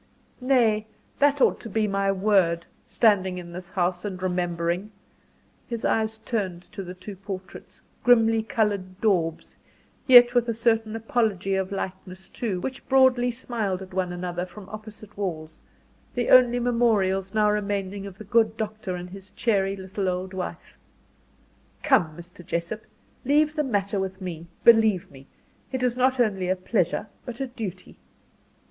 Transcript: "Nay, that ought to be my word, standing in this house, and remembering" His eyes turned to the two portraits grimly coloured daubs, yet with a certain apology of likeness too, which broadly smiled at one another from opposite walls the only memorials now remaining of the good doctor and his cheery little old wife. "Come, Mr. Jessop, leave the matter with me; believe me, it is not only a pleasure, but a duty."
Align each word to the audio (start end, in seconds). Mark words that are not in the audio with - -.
"Nay, 0.41 0.87
that 1.19 1.41
ought 1.41 1.59
to 1.59 1.69
be 1.69 1.87
my 1.87 2.11
word, 2.11 2.65
standing 2.83 3.37
in 3.37 3.51
this 3.51 3.69
house, 3.69 4.03
and 4.03 4.19
remembering" 4.19 4.89
His 5.67 5.85
eyes 5.85 6.17
turned 6.17 6.63
to 6.71 6.81
the 6.83 6.95
two 6.95 7.15
portraits 7.15 7.81
grimly 8.03 8.41
coloured 8.41 8.99
daubs, 8.99 9.57
yet 10.07 10.33
with 10.33 10.49
a 10.49 10.55
certain 10.55 10.95
apology 10.95 11.53
of 11.53 11.71
likeness 11.71 12.29
too, 12.29 12.59
which 12.61 12.89
broadly 12.89 13.29
smiled 13.29 13.79
at 13.83 13.93
one 13.93 14.11
another 14.11 14.43
from 14.43 14.67
opposite 14.69 15.15
walls 15.15 15.61
the 16.15 16.31
only 16.31 16.57
memorials 16.57 17.35
now 17.35 17.51
remaining 17.51 18.07
of 18.07 18.17
the 18.17 18.23
good 18.23 18.57
doctor 18.57 18.95
and 18.95 19.11
his 19.11 19.29
cheery 19.29 19.75
little 19.75 20.09
old 20.09 20.33
wife. 20.33 20.79
"Come, 21.83 22.17
Mr. 22.17 22.43
Jessop, 22.43 22.85
leave 23.23 23.55
the 23.55 23.61
matter 23.63 23.99
with 23.99 24.19
me; 24.19 24.47
believe 24.63 25.11
me, 25.11 25.27
it 25.71 25.83
is 25.83 25.95
not 25.95 26.19
only 26.19 26.49
a 26.49 26.55
pleasure, 26.55 27.07
but 27.23 27.39
a 27.39 27.45
duty." 27.45 27.97